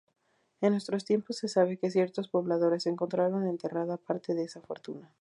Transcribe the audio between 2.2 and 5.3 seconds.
pobladores encontraron enterrada parte de esa fortuna.